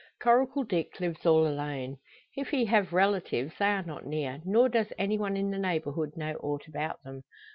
Coracle 0.19 0.63
Dick 0.63 0.99
lives 0.99 1.27
all 1.27 1.45
alone. 1.45 1.97
If 2.35 2.49
he 2.49 2.65
have 2.65 2.91
relatives 2.91 3.53
they 3.59 3.65
are 3.67 3.83
not 3.83 4.03
near, 4.03 4.41
nor 4.45 4.67
does 4.67 4.91
any 4.97 5.19
one 5.19 5.37
in 5.37 5.51
the 5.51 5.59
neighbourhood 5.59 6.17
know 6.17 6.37
aught 6.41 6.67
about 6.67 7.03
them. 7.03 7.21